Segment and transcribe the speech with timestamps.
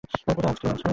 [0.27, 0.87] পূজা, আজ কী এনেছে?